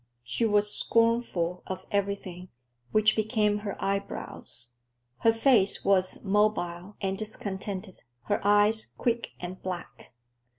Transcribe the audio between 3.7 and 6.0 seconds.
eyebrows. Her face